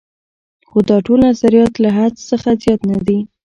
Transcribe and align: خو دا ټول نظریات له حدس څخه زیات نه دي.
خو 0.69 0.77
دا 0.89 0.97
ټول 1.05 1.19
نظریات 1.29 1.73
له 1.83 1.89
حدس 1.97 2.21
څخه 2.31 2.49
زیات 2.63 2.81
نه 2.91 2.97
دي. 3.07 3.19